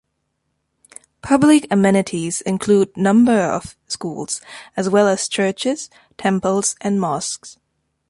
Public 1.21 1.67
amenities 1.69 2.41
include 2.41 2.97
number 2.97 3.37
of 3.39 3.77
schools, 3.87 4.41
as 4.75 4.89
well 4.89 5.07
as 5.07 5.27
Churches, 5.27 5.91
Temples 6.17 6.75
and 6.81 6.99
Mosques. 6.99 7.59